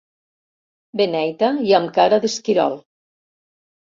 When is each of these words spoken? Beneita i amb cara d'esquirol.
Beneita 1.01 1.49
i 1.67 1.75
amb 1.79 1.93
cara 1.97 2.19
d'esquirol. 2.23 2.79